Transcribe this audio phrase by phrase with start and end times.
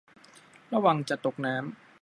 [0.73, 1.63] ระวังจะตกน้ำ